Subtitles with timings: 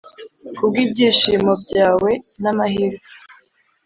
[0.57, 2.11] kubwibyishimo byawe
[2.41, 3.01] n'amahirwe.